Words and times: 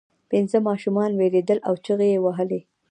پنځه 0.31 0.57
ماشومان 0.67 1.09
ویرېدل 1.15 1.57
او 1.67 1.73
چیغې 1.85 2.07
یې 2.13 2.19
وهلې. 2.21 2.59